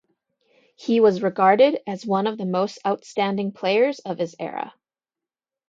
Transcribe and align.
He 0.77 0.99
was 0.99 1.21
regarded 1.21 1.79
as 1.85 2.07
one 2.07 2.25
of 2.25 2.39
the 2.39 2.45
most 2.47 2.79
outstanding 2.87 3.51
players 3.51 3.99
of 3.99 4.17
his 4.17 4.35
era. 4.39 4.73